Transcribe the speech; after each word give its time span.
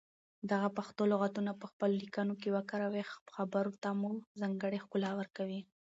دغه 0.51 0.67
پښتو 0.77 1.01
لغتونه 1.13 1.51
په 1.59 1.65
خپلو 1.71 1.93
ليکنو 2.03 2.33
کې 2.41 2.53
وکاروئ 2.55 3.03
خبرو 3.35 3.71
ته 3.83 3.89
مو 3.99 4.11
ځانګړې 4.39 4.77
ښکلا 4.83 5.11
ورکوي. 5.19 5.61